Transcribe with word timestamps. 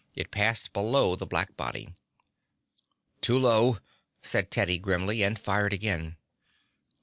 It 0.15 0.31
passed 0.31 0.73
below 0.73 1.15
the 1.15 1.27
black 1.27 1.55
body. 1.55 1.93
"Too 3.21 3.37
low," 3.37 3.77
said 4.23 4.49
Teddy 4.49 4.79
grimly, 4.79 5.21
and 5.21 5.37
fired 5.37 5.73
again. 5.73 6.17